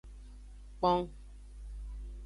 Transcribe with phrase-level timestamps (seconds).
[0.77, 1.05] Kpong.